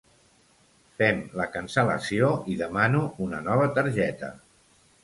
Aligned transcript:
Fem 1.01 1.21
la 1.41 1.47
cancel·lació 1.57 2.33
i 2.55 2.59
demano 2.65 3.07
una 3.29 3.47
nova 3.51 3.71
targeta. 3.79 4.35